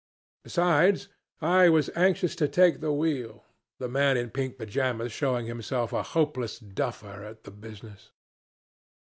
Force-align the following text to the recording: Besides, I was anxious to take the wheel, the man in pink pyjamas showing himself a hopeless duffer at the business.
Besides, 0.43 1.09
I 1.41 1.69
was 1.69 1.91
anxious 1.95 2.35
to 2.37 2.47
take 2.47 2.79
the 2.81 2.91
wheel, 2.91 3.45
the 3.77 3.87
man 3.87 4.17
in 4.17 4.31
pink 4.31 4.57
pyjamas 4.57 5.11
showing 5.11 5.45
himself 5.45 5.93
a 5.93 6.01
hopeless 6.01 6.57
duffer 6.57 7.23
at 7.23 7.43
the 7.43 7.51
business. 7.51 8.09